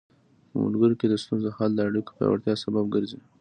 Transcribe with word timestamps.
په 0.49 0.55
ملګرو 0.63 0.99
کې 0.99 1.07
د 1.09 1.15
ستونزو 1.23 1.49
حل 1.57 1.71
د 1.75 1.79
اړیکو 1.87 2.15
پیاوړتیا 2.17 2.53
سبب 2.63 2.85
ګرځي. 2.93 3.19